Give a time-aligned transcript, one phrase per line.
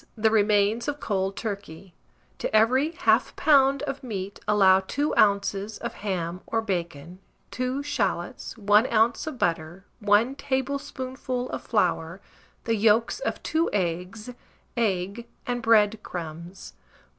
[0.15, 1.93] The remains of cold turkey;
[2.39, 3.83] to every 1/2 lb.
[3.83, 5.77] of meat allow 2 oz.
[5.77, 7.19] of ham or bacon,
[7.51, 9.27] 2 shalots, 1 oz.
[9.27, 12.19] of butter, 1 tablespoonful of flour,
[12.63, 14.31] the yolks of 2 eggs,
[14.75, 16.73] egg and bread crumbs.